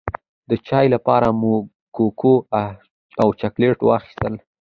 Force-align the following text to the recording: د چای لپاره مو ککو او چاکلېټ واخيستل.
د 0.49 0.51
چای 0.67 0.85
لپاره 0.95 1.27
مو 1.39 1.53
ککو 1.95 2.33
او 3.21 3.27
چاکلېټ 3.39 3.77
واخيستل. 3.83 4.33